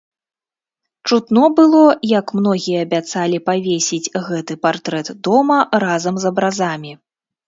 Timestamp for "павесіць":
3.49-4.11